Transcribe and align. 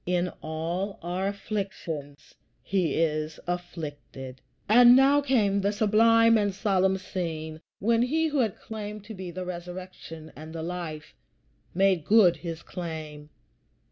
"In 0.07 0.29
all 0.41 0.97
our 1.03 1.27
afflictions 1.27 2.33
he 2.63 2.95
is 2.95 3.39
afflicted." 3.45 4.41
And 4.67 4.95
now 4.95 5.21
came 5.21 5.61
the 5.61 5.71
sublime 5.71 6.39
and 6.39 6.55
solemn 6.55 6.97
scene 6.97 7.61
when 7.77 8.01
he 8.01 8.29
who 8.29 8.39
had 8.39 8.57
claimed 8.57 9.03
to 9.03 9.13
be 9.13 9.29
the 9.29 9.45
Resurrection 9.45 10.33
and 10.35 10.53
the 10.55 10.63
Life 10.63 11.13
made 11.75 12.03
good 12.03 12.37
his 12.37 12.63
claim. 12.63 13.29